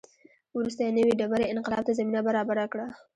وروسته 0.57 0.81
یې 0.85 0.91
نوې 0.97 1.13
ډبرې 1.19 1.45
انقلاب 1.53 1.83
ته 1.87 1.91
زمینه 1.99 2.21
برابره 2.27 2.65
کړه. 2.71 2.85